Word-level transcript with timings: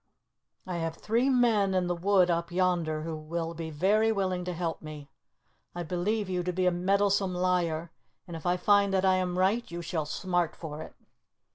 I 0.65 0.77
have 0.77 0.95
three 0.97 1.29
men 1.29 1.75
in 1.75 1.85
the 1.85 1.95
wood 1.95 2.31
up 2.31 2.51
yonder 2.51 3.03
who 3.03 3.15
will 3.15 3.53
be 3.53 3.69
very 3.69 4.11
willing 4.11 4.43
to 4.45 4.51
help 4.53 4.81
me. 4.81 5.11
I 5.75 5.83
believe 5.83 6.27
you 6.27 6.41
to 6.41 6.51
be 6.51 6.65
a 6.65 6.71
meddlesome 6.71 7.35
liar, 7.35 7.91
and 8.27 8.35
if 8.35 8.43
I 8.47 8.57
find 8.57 8.91
that 8.95 9.05
I 9.05 9.17
am 9.17 9.37
right 9.37 9.69
you 9.69 9.83
shall 9.83 10.07
smart 10.07 10.55
for 10.55 10.81
it." 10.81 10.95